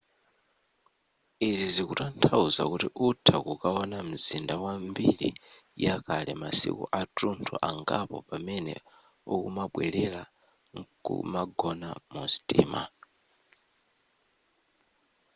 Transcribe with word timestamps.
izi 1.47 1.67
zikutanthauza 1.75 2.61
kuti 2.71 2.87
utha 3.07 3.37
kukaona 3.45 3.97
mzinda 4.09 4.55
wa 4.63 4.73
mbiri 4.87 5.29
yakale 5.85 6.33
masiku 6.41 6.83
atunthu 7.01 7.53
angapo 7.69 8.17
pamene 8.29 8.73
ukumabwelera 9.33 10.23
nkumagona 10.77 11.89
mu 12.11 12.23
sitima 12.33 12.81